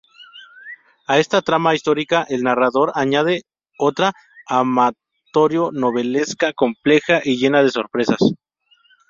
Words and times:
A 1.05 1.19
esta 1.19 1.43
trama 1.43 1.75
histórica, 1.75 2.25
el 2.27 2.41
narrador 2.41 2.91
añade 2.95 3.43
otra 3.77 4.13
amatorio-novelesca, 4.47 6.53
compleja 6.53 7.21
y 7.23 7.37
llena 7.37 7.61
de 7.61 7.69
sorpresas. 7.69 8.19